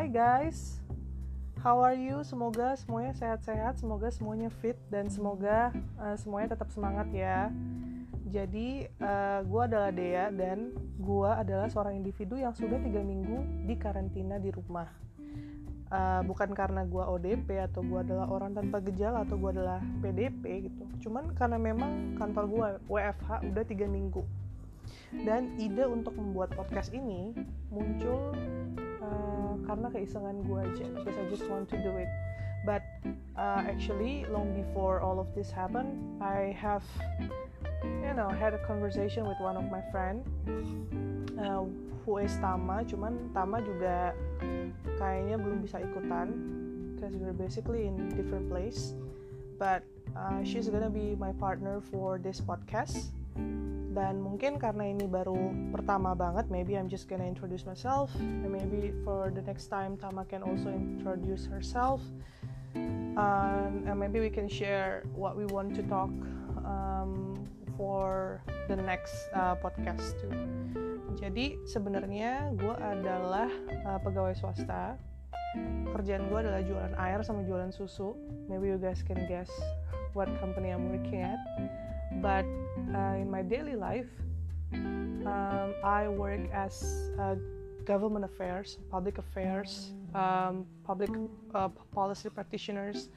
Hai 0.00 0.08
guys, 0.08 0.80
how 1.60 1.76
are 1.76 1.92
you? 1.92 2.24
Semoga 2.24 2.72
semuanya 2.72 3.12
sehat-sehat, 3.20 3.84
semoga 3.84 4.08
semuanya 4.08 4.48
fit 4.48 4.80
dan 4.88 5.12
semoga 5.12 5.76
uh, 6.00 6.16
semuanya 6.16 6.56
tetap 6.56 6.72
semangat 6.72 7.12
ya. 7.12 7.52
Jadi 8.32 8.88
uh, 8.96 9.44
gue 9.44 9.60
adalah 9.60 9.92
Dea 9.92 10.32
dan 10.32 10.72
gue 10.96 11.28
adalah 11.28 11.68
seorang 11.68 12.00
individu 12.00 12.40
yang 12.40 12.56
sudah 12.56 12.80
tiga 12.80 13.04
minggu 13.04 13.68
di 13.68 13.76
karantina 13.76 14.40
di 14.40 14.48
rumah. 14.48 14.88
Uh, 15.92 16.24
bukan 16.24 16.48
karena 16.56 16.88
gue 16.88 17.04
ODP 17.04 17.60
atau 17.60 17.84
gue 17.84 18.00
adalah 18.00 18.24
orang 18.32 18.56
tanpa 18.56 18.80
gejala 18.80 19.28
atau 19.28 19.36
gue 19.36 19.52
adalah 19.52 19.84
PDP 20.00 20.64
gitu. 20.72 20.88
Cuman 21.04 21.36
karena 21.36 21.60
memang 21.60 22.16
kantor 22.16 22.44
gue 22.48 22.68
WFH 22.88 23.52
udah 23.52 23.64
tiga 23.68 23.84
minggu. 23.84 24.24
Dan 25.12 25.60
ide 25.60 25.84
untuk 25.84 26.16
membuat 26.16 26.56
podcast 26.56 26.88
ini 26.96 27.36
muncul 27.68 28.32
uh, 29.00 29.52
karena 29.64 29.88
keisengan 29.92 30.44
gue 30.44 30.60
aja 30.60 30.86
because 30.94 31.16
I 31.16 31.24
just 31.28 31.44
want 31.48 31.68
to 31.72 31.78
do 31.80 31.92
it. 32.00 32.10
But 32.68 32.84
uh, 33.40 33.64
actually 33.64 34.28
long 34.28 34.52
before 34.52 35.00
all 35.00 35.16
of 35.16 35.32
this 35.32 35.48
happened 35.48 35.96
I 36.20 36.52
have 36.60 36.84
you 38.04 38.12
know 38.12 38.28
had 38.28 38.52
a 38.52 38.60
conversation 38.68 39.24
with 39.24 39.40
one 39.40 39.56
of 39.56 39.64
my 39.72 39.80
friend 39.88 40.20
uh, 41.40 41.64
who 42.04 42.20
is 42.20 42.36
Tama. 42.36 42.84
Cuman 42.84 43.32
Tama 43.32 43.64
juga 43.64 44.12
kayaknya 45.00 45.40
belum 45.40 45.64
bisa 45.64 45.80
ikutan 45.80 46.28
because 46.92 47.16
we're 47.16 47.36
basically 47.36 47.88
in 47.88 48.12
different 48.12 48.52
place. 48.52 48.92
But 49.56 49.84
uh, 50.12 50.44
she's 50.44 50.68
gonna 50.68 50.92
be 50.92 51.16
my 51.16 51.32
partner 51.36 51.80
for 51.80 52.20
this 52.20 52.40
podcast 52.40 53.12
dan 53.90 54.22
mungkin 54.22 54.62
karena 54.62 54.86
ini 54.86 55.10
baru 55.10 55.50
pertama 55.74 56.14
banget 56.14 56.46
maybe 56.46 56.78
I'm 56.78 56.86
just 56.86 57.10
gonna 57.10 57.26
introduce 57.26 57.66
myself. 57.66 58.14
And 58.18 58.46
maybe 58.46 58.94
for 59.02 59.34
the 59.34 59.42
next 59.42 59.66
time 59.66 59.98
Tama 59.98 60.22
can 60.30 60.46
also 60.46 60.70
introduce 60.70 61.50
herself. 61.50 61.98
Um, 63.18 63.82
and 63.90 63.98
maybe 63.98 64.22
we 64.22 64.30
can 64.30 64.46
share 64.46 65.02
what 65.18 65.34
we 65.34 65.42
want 65.50 65.74
to 65.74 65.82
talk 65.90 66.14
um, 66.62 67.34
for 67.74 68.38
the 68.70 68.78
next 68.78 69.26
uh, 69.34 69.58
podcast 69.58 70.14
too. 70.22 70.30
Jadi 71.18 71.58
sebenarnya 71.66 72.54
gue 72.54 72.74
adalah 72.78 73.50
uh, 73.90 73.98
pegawai 73.98 74.38
swasta. 74.38 74.94
Kerjaan 75.90 76.30
gue 76.30 76.38
adalah 76.38 76.62
jualan 76.62 76.94
air 76.94 77.26
sama 77.26 77.42
jualan 77.42 77.74
susu. 77.74 78.14
Maybe 78.46 78.70
you 78.70 78.78
guys 78.78 79.02
can 79.02 79.18
guess 79.26 79.50
what 80.14 80.30
company 80.38 80.70
I'm 80.70 80.94
working 80.94 81.26
at 81.26 81.42
but 82.20 82.44
uh, 82.94 83.16
in 83.16 83.30
my 83.30 83.42
daily 83.42 83.74
life, 83.74 84.08
um, 85.26 85.74
I 85.84 86.08
work 86.08 86.40
as 86.52 87.10
government 87.84 88.24
affairs, 88.24 88.78
public 88.90 89.18
affairs, 89.18 89.92
um, 90.14 90.66
public 90.84 91.10
uh, 91.54 91.68
policy 91.92 92.28
practitioners. 92.28 93.08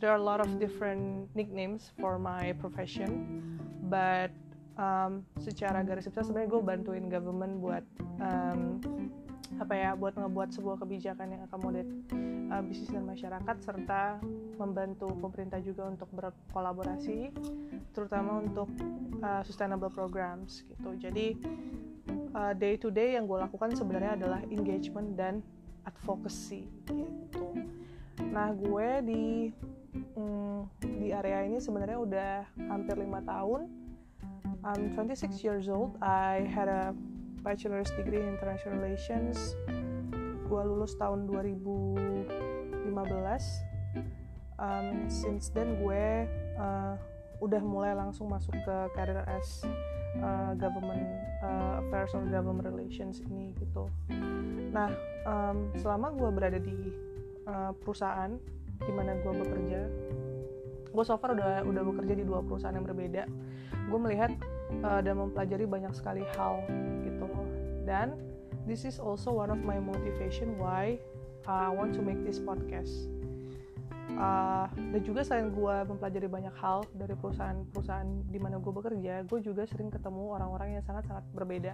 There 0.00 0.10
are 0.10 0.16
a 0.16 0.22
lot 0.22 0.40
of 0.40 0.58
different 0.58 1.28
nicknames 1.34 1.92
for 2.00 2.18
my 2.18 2.52
profession, 2.58 3.60
but 3.86 4.30
um, 4.78 5.22
secara 5.38 5.84
garis 5.84 6.08
besar 6.08 6.24
sebenarnya 6.26 6.48
gue 6.48 6.62
bantuin 6.64 7.06
government 7.12 7.60
buat 7.60 7.84
um, 8.18 8.80
apa 9.60 9.74
ya 9.76 9.90
buat 9.92 10.16
ngebuat 10.16 10.48
sebuah 10.56 10.76
kebijakan 10.80 11.36
yang 11.36 11.42
akomodat 11.48 11.88
uh, 12.52 12.62
bisnis 12.64 12.92
dan 12.92 13.04
masyarakat 13.04 13.56
serta 13.60 14.20
membantu 14.56 15.12
pemerintah 15.16 15.60
juga 15.60 15.88
untuk 15.88 16.08
berkolaborasi 16.12 17.32
terutama 17.92 18.40
untuk 18.40 18.68
uh, 19.20 19.42
sustainable 19.44 19.92
programs 19.92 20.64
gitu. 20.64 20.90
Jadi 20.96 21.36
uh, 22.36 22.52
day 22.56 22.76
to 22.76 22.88
day 22.88 23.16
yang 23.16 23.28
gue 23.28 23.38
lakukan 23.40 23.72
sebenarnya 23.76 24.16
adalah 24.16 24.40
engagement 24.48 25.16
dan 25.16 25.40
advocacy 25.84 26.68
gitu. 26.88 27.56
Nah 28.32 28.52
gue 28.54 28.88
di 29.04 29.24
mm, 30.16 30.60
di 30.80 31.08
area 31.12 31.44
ini 31.44 31.58
sebenarnya 31.58 31.98
udah 31.98 32.32
hampir 32.68 32.96
lima 32.96 33.20
tahun. 33.24 33.68
I'm 34.62 34.94
26 34.94 35.42
years 35.42 35.66
old. 35.66 35.98
I 35.98 36.46
had 36.46 36.70
a 36.70 36.94
bachelor's 37.42 37.90
degree 37.98 38.22
in 38.22 38.38
international 38.38 38.78
relations. 38.78 39.58
Gue 40.46 40.62
lulus 40.62 40.94
tahun 40.96 41.26
2015 41.26 42.30
um, 44.62 45.10
since 45.10 45.50
then 45.50 45.76
gue 45.82 46.26
uh, 46.56 46.94
udah 47.42 47.62
mulai 47.62 47.92
langsung 47.98 48.30
masuk 48.30 48.54
ke 48.62 48.76
career 48.94 49.26
as 49.26 49.66
uh, 50.22 50.54
government 50.54 51.02
uh, 51.42 51.82
affairs 51.82 52.14
or 52.14 52.22
government 52.30 52.70
relations 52.70 53.18
ini 53.26 53.50
gitu. 53.58 53.90
Nah 54.70 54.94
um, 55.26 55.74
selama 55.74 56.14
gue 56.14 56.30
berada 56.30 56.58
di 56.62 56.94
uh, 57.50 57.74
perusahaan 57.82 58.38
di 58.82 58.92
mana 58.94 59.18
gue 59.18 59.32
bekerja 59.34 59.80
gue 60.92 61.04
so 61.08 61.16
far 61.16 61.32
udah 61.32 61.64
udah 61.64 61.82
bekerja 61.88 62.14
di 62.20 62.24
dua 62.28 62.44
perusahaan 62.44 62.76
yang 62.76 62.86
berbeda. 62.86 63.24
Gue 63.88 63.98
melihat 63.98 64.30
uh, 64.80 65.04
dan 65.04 65.20
mempelajari 65.20 65.68
banyak 65.68 65.92
sekali 65.92 66.24
hal 66.34 66.64
dan 67.82 68.16
this 68.64 68.86
is 68.86 68.96
also 68.96 69.34
one 69.34 69.50
of 69.50 69.60
my 69.60 69.76
motivation 69.76 70.56
why 70.56 70.96
uh, 71.44 71.68
I 71.68 71.70
want 71.74 71.92
to 71.98 72.02
make 72.02 72.22
this 72.24 72.38
podcast. 72.40 73.10
Uh, 74.12 74.68
dan 74.92 75.00
juga 75.04 75.24
selain 75.24 75.48
gue 75.48 75.76
mempelajari 75.88 76.28
banyak 76.28 76.52
hal 76.60 76.84
dari 76.92 77.16
perusahaan-perusahaan 77.16 78.28
di 78.28 78.36
mana 78.36 78.60
gue 78.60 78.68
bekerja 78.68 79.24
gue 79.24 79.40
juga 79.40 79.64
sering 79.64 79.88
ketemu 79.88 80.36
orang-orang 80.36 80.78
yang 80.78 80.84
sangat-sangat 80.84 81.24
berbeda. 81.32 81.72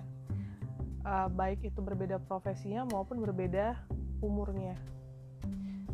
Uh, 1.03 1.26
baik 1.31 1.66
itu 1.66 1.82
berbeda 1.82 2.22
profesinya 2.22 2.87
maupun 2.87 3.19
berbeda 3.22 3.75
umurnya 4.22 4.75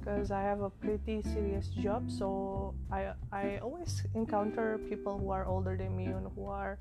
because 0.05 0.31
I 0.31 0.43
have 0.45 0.61
a 0.61 0.69
pretty 0.69 1.25
serious 1.33 1.73
job 1.81 2.13
so 2.13 2.77
I 2.93 3.17
I 3.33 3.57
always 3.65 4.05
encounter 4.13 4.77
people 4.85 5.17
who 5.17 5.33
are 5.33 5.49
older 5.49 5.81
than 5.81 5.97
me 5.97 6.13
and 6.13 6.29
who 6.37 6.45
are 6.53 6.77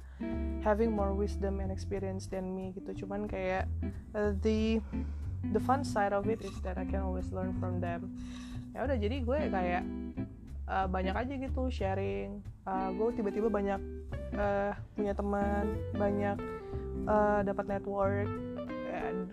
having 0.59 0.91
more 0.91 1.16
wisdom 1.16 1.63
and 1.63 1.72
experience 1.72 2.28
than 2.28 2.51
me 2.51 2.75
gitu. 2.75 3.07
Cuman 3.07 3.31
kayak 3.31 3.72
uh, 4.12 4.35
the 4.44 4.83
the 5.56 5.62
fun 5.63 5.88
side 5.88 6.12
of 6.12 6.28
it 6.28 6.44
is 6.44 6.51
that 6.67 6.75
I 6.75 6.83
can 6.83 7.00
always 7.00 7.31
learn 7.31 7.56
from 7.63 7.79
them. 7.79 8.12
Ya 8.75 8.83
udah 8.83 9.00
jadi 9.00 9.23
gue 9.23 9.39
kayak 9.47 9.88
uh, 10.67 10.91
banyak 10.91 11.16
aja 11.16 11.33
gitu 11.39 11.72
sharing. 11.72 12.44
Uh, 12.67 12.91
gue 12.91 13.23
tiba-tiba 13.23 13.47
banyak 13.47 13.79
uh, 14.35 14.75
punya 15.00 15.16
teman 15.16 15.79
banyak 15.95 16.35
uh, 17.07 17.39
dapat 17.47 17.72
network 17.72 18.28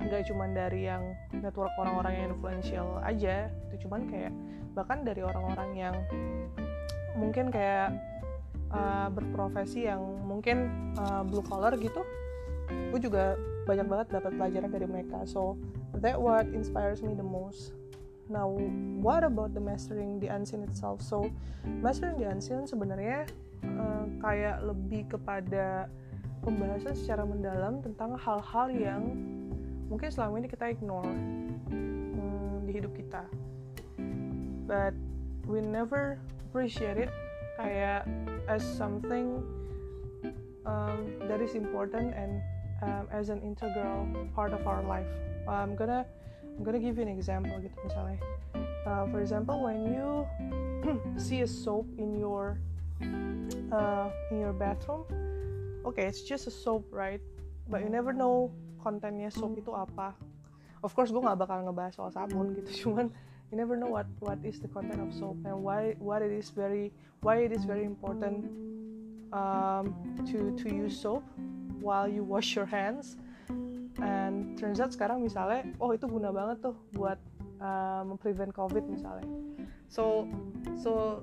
nggak 0.01 0.23
cuma 0.29 0.49
dari 0.51 0.89
yang 0.89 1.15
network 1.35 1.71
orang-orang 1.79 2.13
yang 2.17 2.27
influential 2.35 2.99
aja 3.05 3.49
itu 3.71 3.87
cuman 3.87 4.09
kayak 4.09 4.33
bahkan 4.73 5.03
dari 5.03 5.23
orang-orang 5.23 5.71
yang 5.77 5.95
mungkin 7.19 7.51
kayak 7.51 7.95
uh, 8.71 9.11
berprofesi 9.11 9.87
yang 9.91 10.03
mungkin 10.25 10.71
uh, 10.99 11.27
blue 11.27 11.45
collar 11.45 11.75
gitu 11.77 12.03
gue 12.71 13.01
juga 13.03 13.39
banyak 13.67 13.87
banget 13.87 14.07
dapat 14.19 14.33
pelajaran 14.35 14.71
dari 14.71 14.87
mereka. 14.87 15.23
So 15.27 15.55
that 16.03 16.19
what 16.19 16.51
inspires 16.51 17.03
me 17.03 17.15
the 17.15 17.27
most. 17.27 17.75
Now 18.31 18.51
what 19.03 19.27
about 19.27 19.55
the 19.55 19.62
mastering 19.62 20.23
the 20.23 20.31
unseen 20.31 20.62
itself? 20.62 21.03
So 21.03 21.31
mastering 21.83 22.19
the 22.19 22.31
unseen 22.31 22.67
sebenarnya 22.67 23.27
uh, 23.67 24.05
kayak 24.23 24.62
lebih 24.62 25.11
kepada 25.11 25.91
pembahasan 26.41 26.95
secara 26.97 27.27
mendalam 27.27 27.83
tentang 27.85 28.17
hal-hal 28.17 28.69
yang 28.73 29.03
mungkin 29.91 30.09
selama 30.15 30.39
ini 30.39 30.49
kita 30.49 30.71
ignore 30.71 31.11
hmm, 31.11 32.65
di 32.65 32.73
hidup 32.78 32.95
kita. 32.95 33.27
But 34.71 34.95
we 35.51 35.59
never 35.59 36.23
appreciate 36.47 36.97
it 36.97 37.11
kayak 37.59 38.06
as 38.47 38.62
something 38.62 39.43
um, 40.62 41.11
that 41.27 41.43
is 41.43 41.59
important 41.59 42.15
and 42.15 42.39
um, 42.87 43.11
as 43.11 43.29
an 43.29 43.43
integral 43.43 44.06
part 44.32 44.55
of 44.55 44.62
our 44.70 44.81
life. 44.87 45.11
I'm 45.50 45.75
gonna 45.75 46.06
I'm 46.56 46.62
gonna 46.62 46.79
give 46.79 46.97
you 46.97 47.05
an 47.05 47.12
example 47.12 47.59
gitu 47.59 47.75
misalnya. 47.82 48.23
Uh, 48.87 49.05
for 49.11 49.19
example 49.19 49.59
when 49.61 49.91
you 49.91 50.25
see 51.20 51.43
a 51.43 51.50
soap 51.50 51.85
in 51.99 52.14
your 52.14 52.62
uh, 53.75 54.09
in 54.31 54.41
your 54.41 54.55
bathroom 54.55 55.05
okay 55.85 56.06
it's 56.06 56.23
just 56.23 56.47
a 56.47 56.55
soap 56.55 56.87
right? 56.94 57.20
But 57.67 57.82
you 57.82 57.91
never 57.91 58.14
know 58.14 58.55
kontennya 58.81 59.29
soap 59.29 59.56
itu 59.61 59.71
apa. 59.77 60.17
Of 60.81 60.97
course 60.97 61.12
gue 61.12 61.21
gak 61.21 61.37
bakal 61.37 61.62
ngebahas 61.69 61.93
soal 61.93 62.11
sabun 62.11 62.56
gitu 62.56 62.73
cuman 62.88 63.12
you 63.53 63.56
never 63.59 63.77
know 63.77 63.91
what 63.91 64.06
what 64.23 64.38
is 64.47 64.62
the 64.62 64.71
content 64.71 65.03
of 65.03 65.11
soap 65.12 65.37
and 65.44 65.59
why 65.59 65.93
what 65.99 66.23
it 66.23 66.32
is 66.32 66.50
very 66.55 66.94
why 67.21 67.43
it 67.43 67.53
is 67.53 67.67
very 67.67 67.85
important 67.85 68.47
um, 69.32 69.93
to 70.25 70.55
to 70.56 70.73
use 70.73 70.97
soap 70.97 71.23
while 71.81 72.09
you 72.09 72.23
wash 72.23 72.55
your 72.55 72.67
hands. 72.67 73.17
And 74.00 74.56
turns 74.56 74.81
out 74.81 74.97
sekarang 74.97 75.21
misalnya 75.21 75.67
oh 75.76 75.93
itu 75.93 76.09
guna 76.09 76.33
banget 76.33 76.65
tuh 76.65 76.76
buat 76.97 77.21
uh, 77.61 78.06
memprevent 78.06 78.56
covid 78.56 78.87
misalnya. 78.88 79.29
So 79.93 80.25
so 80.81 81.23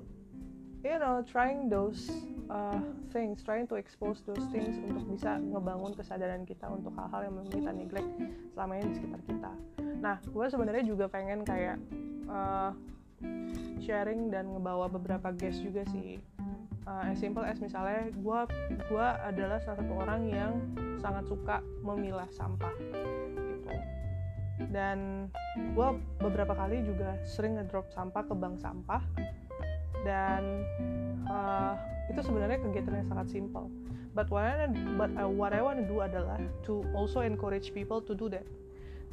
you 0.84 0.98
know 1.00 1.24
trying 1.26 1.66
those 1.66 2.06
uh, 2.50 2.80
things 3.12 3.40
trying 3.44 3.68
to 3.68 3.76
expose 3.76 4.20
those 4.24 4.44
things 4.52 4.76
untuk 4.80 5.04
bisa 5.08 5.38
ngebangun 5.38 5.92
kesadaran 5.94 6.42
kita 6.44 6.68
untuk 6.68 6.92
hal-hal 6.96 7.28
yang 7.28 7.34
memang 7.36 7.52
kita 7.52 7.70
neglect 7.72 8.10
selama 8.52 8.72
ini 8.80 8.84
di 8.90 8.94
sekitar 8.98 9.20
kita. 9.24 9.52
Nah 10.00 10.16
gue 10.24 10.46
sebenarnya 10.48 10.84
juga 10.84 11.06
pengen 11.08 11.44
kayak 11.44 11.76
uh, 12.28 12.72
sharing 13.82 14.30
dan 14.30 14.52
ngebawa 14.52 14.86
beberapa 14.90 15.32
guest 15.34 15.64
juga 15.64 15.82
sih. 15.90 16.20
Uh, 16.88 17.12
as 17.12 17.20
simple 17.20 17.44
as 17.44 17.60
misalnya 17.60 18.08
gue 18.16 18.40
gua 18.88 19.20
adalah 19.28 19.60
salah 19.60 19.76
satu 19.84 19.92
orang 19.92 20.24
yang 20.32 20.56
sangat 21.04 21.28
suka 21.28 21.60
memilah 21.84 22.28
sampah 22.32 22.72
gitu. 23.36 23.70
Dan 24.72 25.28
gue 25.76 25.88
beberapa 26.18 26.56
kali 26.56 26.82
juga 26.82 27.14
sering 27.28 27.60
ngedrop 27.60 27.92
sampah 27.92 28.24
ke 28.24 28.34
bank 28.34 28.56
sampah. 28.58 29.02
Dan 30.06 30.64
uh, 31.28 31.57
itu 32.08 32.20
sebenarnya 32.24 32.58
kegiatan 32.60 33.04
yang 33.04 33.08
sangat 33.08 33.28
simple 33.30 33.68
but 34.18 34.26
what 34.34 34.42
I, 34.42 34.66
but 34.98 35.14
uh, 35.14 35.30
what 35.30 35.54
I 35.54 35.62
want 35.62 35.78
to 35.78 35.86
do 35.86 36.02
adalah 36.02 36.42
to 36.66 36.82
also 36.90 37.22
encourage 37.22 37.70
people 37.70 38.02
to 38.02 38.18
do 38.18 38.26
that. 38.34 38.42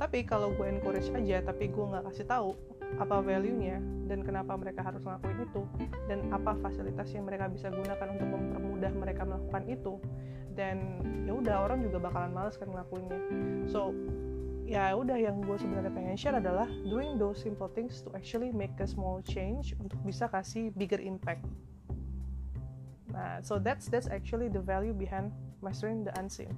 Tapi 0.02 0.26
kalau 0.26 0.50
gue 0.58 0.66
encourage 0.66 1.14
aja 1.14 1.46
tapi 1.46 1.70
gue 1.70 1.86
nggak 1.86 2.10
kasih 2.10 2.26
tahu 2.26 2.58
apa 2.98 3.22
value-nya 3.22 3.78
dan 4.10 4.26
kenapa 4.26 4.58
mereka 4.58 4.82
harus 4.82 5.00
ngelakuin 5.06 5.46
itu 5.46 5.62
dan 6.10 6.26
apa 6.34 6.58
fasilitas 6.60 7.14
yang 7.14 7.30
mereka 7.30 7.48
bisa 7.48 7.70
gunakan 7.70 8.08
untuk 8.18 8.28
mempermudah 8.28 8.92
mereka 8.98 9.22
melakukan 9.24 9.64
itu 9.70 9.94
dan 10.58 11.00
ya 11.24 11.32
udah 11.38 11.56
orang 11.70 11.86
juga 11.86 12.02
bakalan 12.02 12.34
males 12.34 12.58
kan 12.58 12.68
ngelakuinnya. 12.74 13.20
So 13.70 13.94
ya 14.66 14.98
udah 14.98 15.22
yang 15.22 15.38
gue 15.46 15.56
sebenarnya 15.62 15.94
pengen 15.94 16.18
share 16.18 16.42
adalah 16.42 16.66
doing 16.90 17.22
those 17.22 17.38
simple 17.46 17.70
things 17.70 18.02
to 18.02 18.10
actually 18.18 18.50
make 18.50 18.74
a 18.82 18.90
small 18.90 19.22
change 19.22 19.78
untuk 19.78 20.02
bisa 20.02 20.26
kasih 20.34 20.74
bigger 20.74 21.00
impact 21.00 21.46
nah 23.16 23.40
so 23.40 23.56
that's 23.56 23.88
that's 23.88 24.12
actually 24.12 24.52
the 24.52 24.60
value 24.60 24.92
behind 24.92 25.32
mastering 25.64 26.04
the 26.04 26.12
unseen. 26.20 26.52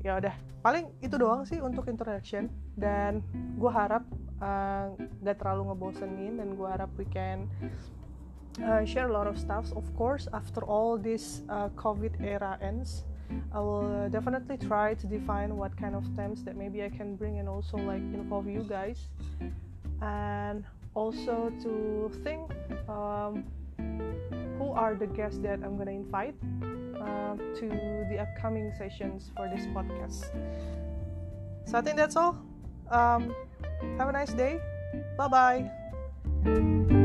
Ya 0.00 0.18
udah 0.18 0.34
paling 0.64 0.90
itu 1.04 1.14
doang 1.14 1.44
sih 1.44 1.60
untuk 1.60 1.86
introduction 1.86 2.48
dan 2.74 3.20
gue 3.60 3.70
harap 3.70 4.02
uh, 4.40 4.90
gak 5.22 5.38
terlalu 5.38 5.70
ngebosenin 5.70 6.40
dan 6.40 6.48
gue 6.56 6.66
harap 6.66 6.90
we 6.98 7.06
can 7.06 7.46
uh, 8.64 8.82
share 8.82 9.06
a 9.06 9.14
lot 9.14 9.30
of 9.30 9.38
stuff 9.38 9.70
of 9.78 9.86
course 9.94 10.26
after 10.34 10.62
all 10.66 10.98
this 10.98 11.46
uh, 11.50 11.70
covid 11.78 12.14
era 12.18 12.58
ends 12.58 13.06
I 13.52 13.60
will 13.60 14.08
definitely 14.10 14.56
try 14.56 14.94
to 14.94 15.06
define 15.06 15.56
what 15.56 15.76
kind 15.76 15.94
of 15.94 16.04
themes 16.16 16.44
that 16.44 16.56
maybe 16.56 16.82
I 16.84 16.88
can 16.88 17.16
bring 17.16 17.38
and 17.38 17.48
also 17.48 17.76
like 17.76 18.02
involve 18.12 18.46
you 18.46 18.60
guys. 18.60 19.08
And 20.00 20.64
also 20.94 21.52
to 21.62 22.10
think 22.24 22.50
um, 22.88 23.44
are 24.74 24.94
the 24.94 25.06
guests 25.06 25.38
that 25.42 25.60
I'm 25.62 25.76
gonna 25.76 25.92
invite 25.92 26.34
uh, 27.00 27.36
to 27.36 27.68
the 28.10 28.18
upcoming 28.18 28.72
sessions 28.76 29.30
for 29.36 29.48
this 29.48 29.66
podcast. 29.66 30.30
So 31.66 31.78
I 31.78 31.80
think 31.80 31.96
that's 31.96 32.16
all. 32.16 32.44
Um, 32.90 33.34
have 33.98 34.08
a 34.08 34.12
nice 34.12 34.32
day. 34.32 34.60
Bye 35.16 35.28
bye. 36.44 37.01